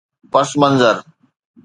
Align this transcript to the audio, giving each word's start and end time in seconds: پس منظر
پس 0.31 0.57
منظر 0.57 0.95